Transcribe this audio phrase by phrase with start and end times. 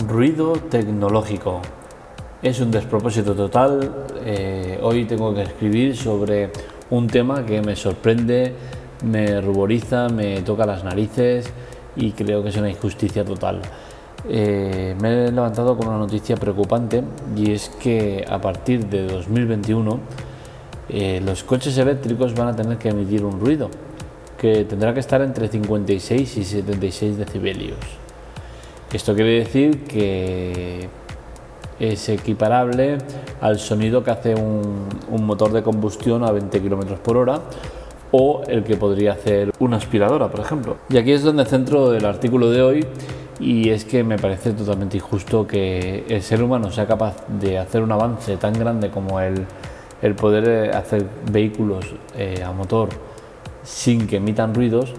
[0.00, 1.60] ruido tecnológico.
[2.42, 4.06] Es un despropósito total.
[4.24, 6.50] Eh, hoy tengo que escribir sobre
[6.90, 8.52] un tema que me sorprende,
[9.04, 11.50] me ruboriza, me toca las narices
[11.96, 13.62] y creo que es una injusticia total.
[14.28, 17.02] Eh, me he levantado con una noticia preocupante
[17.36, 20.00] y es que a partir de 2021
[20.88, 23.70] eh, los coches eléctricos van a tener que emitir un ruido
[24.38, 28.05] que tendrá que estar entre 56 y 76 decibelios.
[28.92, 30.88] Esto quiere decir que
[31.80, 32.98] es equiparable
[33.40, 34.86] al sonido que hace un,
[35.24, 37.40] motor de combustión a 20 km por hora
[38.12, 40.76] o el que podría hacer una aspiradora, por ejemplo.
[40.88, 42.86] Y aquí es donde centro el artículo de hoy
[43.40, 47.82] y es que me parece totalmente injusto que el ser humano sea capaz de hacer
[47.82, 49.44] un avance tan grande como el,
[50.00, 52.90] el poder hacer vehículos eh, a motor
[53.64, 54.94] sin que emitan ruidos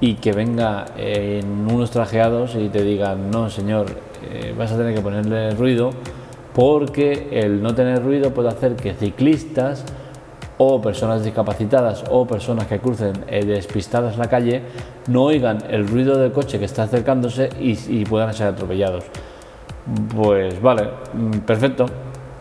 [0.00, 3.86] y que venga en unos trajeados y te digan, no señor,
[4.30, 5.90] eh, vas a tener que ponerle ruido
[6.54, 9.84] porque el no tener ruido puede hacer que ciclistas
[10.58, 14.62] o personas discapacitadas o personas que crucen eh, despistadas la calle
[15.06, 19.04] no oigan el ruido del coche que está acercándose y, puedan ser atropellados.
[20.14, 21.86] Pues vale, mm, perfecto.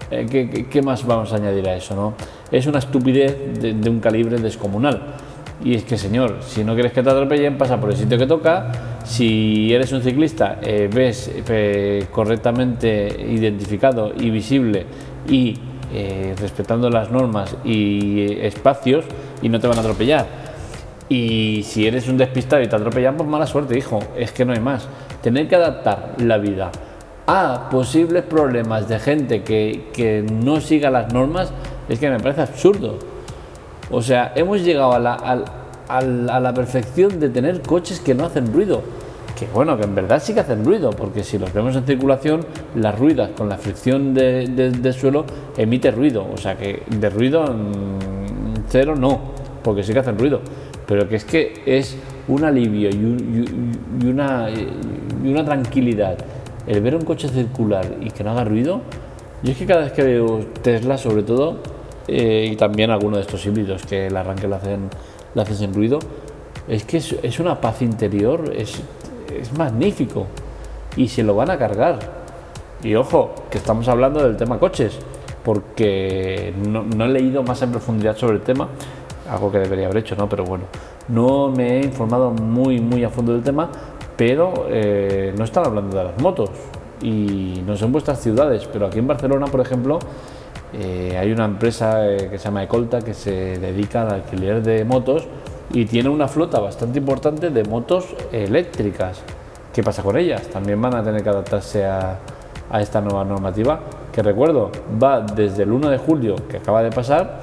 [0.09, 1.95] Eh, ¿qué, más vamos a añadir a eso?
[1.95, 2.13] No?
[2.51, 5.01] Es una estupidez de un calibre descomunal
[5.63, 8.27] y es que, señor, si no quieres que te atropellen, pasa por el sitio que
[8.27, 8.71] toca.
[9.03, 14.85] Si eres un ciclista, eh, ves eh, correctamente identificado y visible
[15.27, 15.55] y
[15.93, 19.05] eh, respetando las normas y espacios
[19.41, 20.27] y no te van a atropellar.
[21.09, 23.99] Y si eres un despistado y te atropellan, pues mala suerte, hijo.
[24.15, 24.87] Es que no hay más.
[25.21, 26.71] Tener que adaptar la vida
[27.25, 31.51] a posibles problemas de gente que, que no siga las normas
[31.89, 33.16] es que me parece absurdo.
[33.89, 38.81] O sea, hemos llegado a la, perfección de tener coches que no hacen ruido.
[39.37, 42.41] Que bueno, que en verdad sí que hacen ruido, porque si los vemos en circulación,
[42.75, 46.25] las ruidas con la fricción del suelo emite ruido.
[46.33, 47.45] O sea que de ruido
[48.69, 49.19] cero no,
[49.63, 50.41] porque sí que hacen ruido.
[50.87, 51.97] Pero que es que es
[52.27, 56.17] un alivio y, una, y una tranquilidad
[56.67, 58.81] el ver un coche circular y que no haga ruido.
[59.41, 61.59] Yo es que cada vez que veo Tesla, sobre todo,
[62.07, 64.89] eh, y también alguno de estos híbridos que el arranque lo hacen,
[65.33, 65.99] lo hacen sin ruido,
[66.67, 68.81] es que es, una paz interior, es,
[69.33, 70.27] es, magnífico
[70.95, 71.99] y se lo van a cargar.
[72.83, 74.99] Y ojo, que estamos hablando del tema coches,
[75.43, 78.67] porque no, no, he leído más en profundidad sobre el tema,
[79.29, 80.27] algo que debería haber hecho, ¿no?
[80.27, 80.65] Pero bueno,
[81.07, 83.69] no me he informado muy, muy a fondo del tema,
[84.15, 86.49] pero eh, no están hablando de las motos
[87.01, 89.99] y no son vuestras ciudades, pero aquí en Barcelona, por ejemplo,
[90.73, 94.83] eh, hay una empresa eh, que se llama Ecolta que se dedica al alquiler de
[94.83, 95.25] motos
[95.71, 99.21] y tiene una flota bastante importante de motos eléctricas.
[99.73, 100.47] ¿Qué pasa con ellas?
[100.47, 102.19] También van a tener que adaptarse a,
[102.79, 103.79] esta nueva normativa
[104.11, 107.39] que recuerdo va desde el 1 de julio que acaba de pasar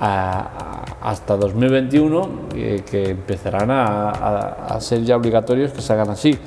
[0.00, 4.10] hasta 2021 eh, que empezarán a,
[4.66, 6.38] a, ser ya obligatorios que se hagan así.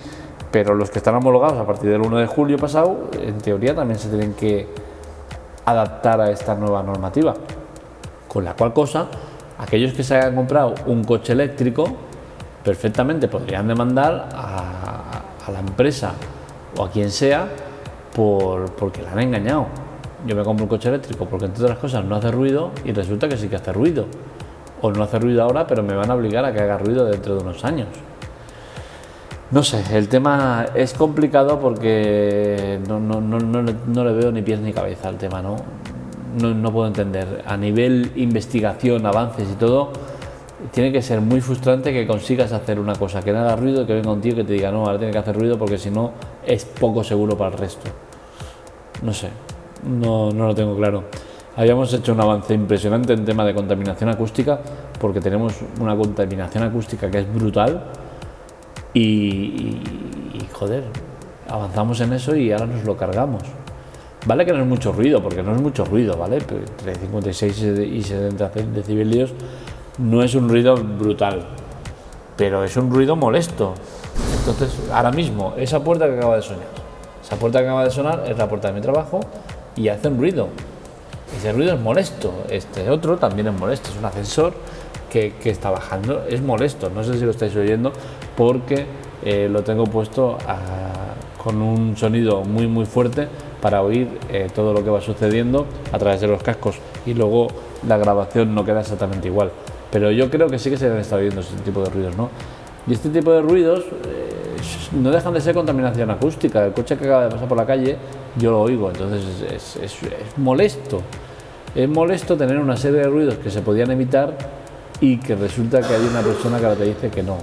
[0.51, 3.99] Pero los que están homologados a partir del 1 de julio pasado, en teoría también
[3.99, 4.67] se tienen que
[5.67, 7.33] adaptar a esta nueva normativa.
[8.27, 9.07] Con la cual cosa,
[9.59, 11.85] aquellos que se hayan comprado un coche eléctrico
[12.63, 16.11] perfectamente podrían demandar a, la empresa
[16.77, 17.47] o a quien sea
[18.13, 19.67] por, porque la han engañado.
[20.25, 23.29] Yo me compro un coche eléctrico porque entre otras cosas no hace ruido y resulta
[23.29, 24.05] que sí que hace ruido.
[24.81, 27.35] O no hace ruido ahora, pero me van a obligar a que haga ruido dentro
[27.35, 27.87] de unos años.
[29.49, 34.59] No sé, el tema es complicado porque no, no, no, no, le veo ni pies
[34.59, 35.55] ni cabeza al tema, ¿no?
[36.41, 36.73] ¿no?
[36.73, 37.45] puedo entender.
[37.47, 39.93] A nivel investigación, avances y todo,
[40.73, 43.93] tiene que ser muy frustrante que consigas hacer una cosa que no haga ruido que
[43.93, 46.11] venga un tío que te diga, no, ahora tiene que hacer ruido porque si no
[46.45, 47.89] es poco seguro para el resto.
[49.01, 49.29] No sé,
[49.89, 51.05] no, no lo tengo claro.
[51.55, 54.59] Habíamos hecho un avance impresionante en tema de contaminación acústica
[54.99, 57.81] porque tenemos una contaminación acústica que es brutal
[58.99, 60.83] y, joder,
[61.47, 63.43] avanzamos en eso y ahora nos lo cargamos.
[64.25, 66.37] Vale que no es mucho ruido, porque no es mucho ruido, ¿vale?
[66.37, 67.63] Entre 56
[67.93, 69.33] y 70 decibelios
[69.99, 71.45] no es un ruido brutal,
[72.35, 73.73] pero es un ruido molesto.
[74.39, 76.67] Entonces, ahora mismo, esa puerta que acaba de sonar,
[77.23, 79.19] esa puerta que acaba de sonar es la puerta de mi trabajo
[79.75, 80.47] y hace un ruido.
[81.37, 82.33] Ese ruido es molesto.
[82.49, 84.53] Este otro también es molesto, es un ascensor
[85.09, 86.25] que, está bajando.
[86.27, 87.91] Es molesto, no sé si lo estáis oyendo
[88.37, 88.85] porque
[89.25, 90.37] eh, lo tengo puesto
[91.43, 93.27] con un sonido muy muy fuerte
[93.61, 97.47] para oír eh, todo lo que va sucediendo a través de los cascos y luego
[97.87, 99.51] la grabación no queda exactamente igual.
[99.91, 102.29] Pero yo creo que sí que se deben estar oyendo este tipo de ruidos, ¿no?
[102.85, 104.57] Y este tipo de ruidos eh,
[104.93, 106.65] no dejan de ser contaminación acústica.
[106.65, 107.97] El coche que acaba de pasar por la calle,
[108.37, 111.01] yo lo oigo, entonces es, es molesto.
[111.73, 114.37] Es molesto tener una serie de ruidos que se podían evitar
[114.99, 117.37] y que resulta que hay una persona que ahora te dice que no,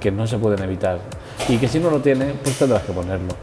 [0.00, 0.98] que no se pueden evitar
[1.48, 3.34] y que si no lo tiene, pues tendrás que ponerlo.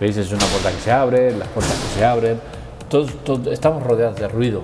[0.00, 0.16] ¿Veis?
[0.16, 2.40] Es una puerta que se abre, las puertas que se abren,
[2.88, 3.10] todos,
[3.50, 4.62] estamos rodeados de ruido.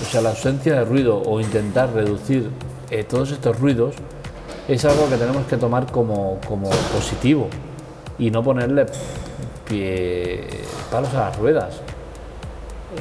[0.00, 2.50] O sea, la ausencia de ruido o intentar reducir
[2.90, 3.94] eh, todos estos ruidos
[4.68, 7.48] es algo que tenemos que tomar como, como positivo
[8.18, 8.86] y no ponerle
[9.68, 10.46] pie,
[10.90, 11.80] palos a las ruedas.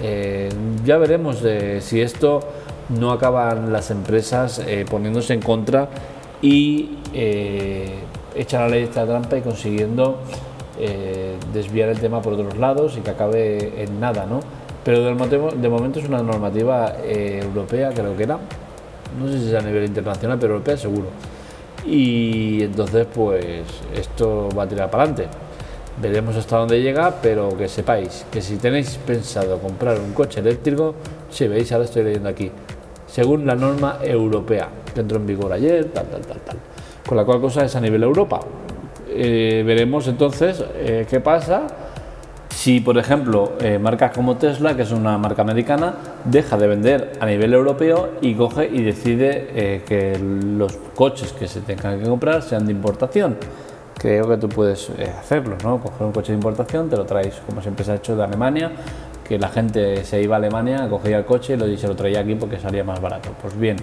[0.02, 0.50] Eh,
[0.84, 1.44] ya veremos
[1.80, 2.42] si esto
[2.90, 5.90] no acaban las empresas eh, poniéndose en contra
[6.42, 8.00] y eh,
[8.36, 10.20] echar la ley esta trampa y consiguiendo
[10.80, 14.40] eh, desviar el tema por otros lados y que acabe en nada, ¿no?
[14.84, 18.38] Pero de momento es una normativa europea, creo que era,
[19.20, 21.08] no sé si es a nivel internacional, pero europea seguro.
[21.86, 23.66] Y entonces, pues
[23.96, 25.28] esto va a tirar para adelante.
[26.02, 30.96] Veremos hasta dónde llega, pero que sepáis que si tenéis pensado comprar un coche eléctrico,
[31.30, 32.52] si veis, ahora estoy leyendo aquí,
[33.08, 36.58] según la norma europea, que entró en vigor ayer, tal, tal, tal, tal.
[37.06, 38.40] Con la cual cosa es a nivel Europa.
[39.10, 41.68] Eh, veremos entonces eh, qué pasa
[42.50, 45.94] si, por ejemplo, eh, marcas como Tesla, que es una marca americana,
[46.24, 51.62] deja de vender a nivel europeo y coge y decide que los coches que se
[51.62, 53.38] tengan que comprar sean de importación.
[53.98, 54.90] Creo que tú puedes
[55.20, 55.80] hacerlo, ¿no?
[55.80, 58.72] Coger un coche de importación, te lo traes, como siempre se ha hecho de Alemania,
[59.28, 62.22] que la gente se iba a Alemania, cogía el coche y lo, se lo traía
[62.22, 63.30] aquí porque salía más barato.
[63.42, 63.78] Pues bien,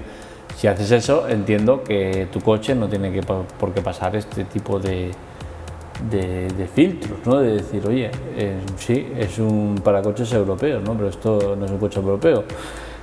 [0.57, 4.79] si haces eso, entiendo que tu coche no tiene que, por qué pasar este tipo
[4.79, 5.11] de,
[6.11, 7.39] de, filtros, ¿no?
[7.39, 10.95] De decir, oye, eh, sí, es un para coches europeos, ¿no?
[10.95, 12.45] Pero esto no es un coche europeo.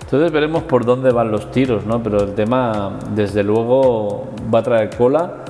[0.01, 2.01] Entonces veremos por dónde van los tiros, ¿no?
[2.01, 5.45] Pero el tema, desde luego, va a traer cola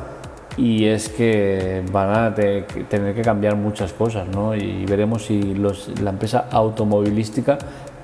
[0.58, 4.56] y es que van a tener que cambiar muchas cosas, ¿no?
[4.56, 5.56] Y veremos si
[6.02, 7.58] la empresa automovilística,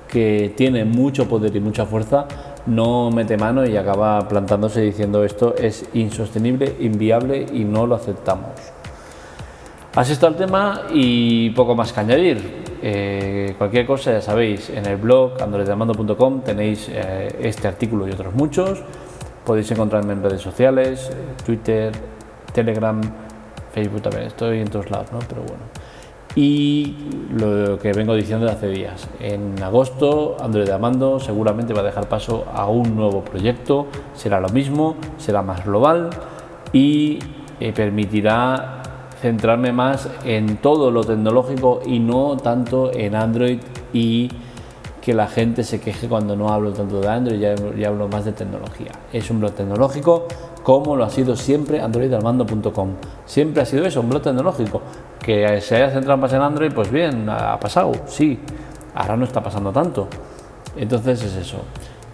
[0.08, 2.26] que tiene mucho poder y mucha fuerza,
[2.66, 8.50] no mete mano y acaba plantándose diciendo esto es insostenible, inviable y no lo aceptamos.
[9.94, 12.66] Así está el tema y poco más que añadir.
[12.82, 18.34] Eh, cualquier cosa ya sabéis, en el blog androidamando.com tenéis eh, este artículo y otros
[18.34, 18.82] muchos.
[19.44, 21.10] Podéis encontrarme en redes sociales,
[21.44, 21.92] Twitter,
[22.52, 23.00] Telegram,
[23.72, 25.20] Facebook también, estoy en todos lados, ¿no?
[25.20, 25.85] Pero bueno.
[26.36, 26.94] Y
[27.34, 32.44] lo que vengo diciendo hace días, en agosto Android Amando seguramente va a dejar paso
[32.52, 36.10] a un nuevo proyecto, será lo mismo, será más global
[36.74, 37.18] y
[37.58, 38.82] eh, permitirá
[39.22, 43.58] centrarme más en todo lo tecnológico y no tanto en Android
[43.94, 44.28] y
[45.00, 48.32] que la gente se queje cuando no hablo tanto de Android, ya hablo más de
[48.32, 48.90] tecnología.
[49.10, 50.26] Es un blog tecnológico
[50.66, 52.88] como lo ha sido siempre androidalmando.com.
[53.24, 54.82] Siempre ha sido eso, un blog tecnológico.
[55.26, 58.38] Que se haya centrado más en Android, pues bien, ha pasado, sí.
[58.94, 60.06] Ahora no está pasando tanto.
[60.76, 61.58] Entonces es eso.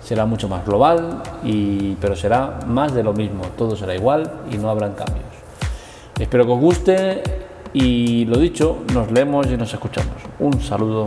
[0.02, 3.44] Será mucho más global, y, pero será más de lo mismo.
[3.56, 5.26] Todo será igual y no habrán cambios.
[6.18, 7.22] Espero que os guste
[7.74, 10.14] y lo dicho, nos leemos y nos escuchamos.
[10.38, 11.04] Un saludo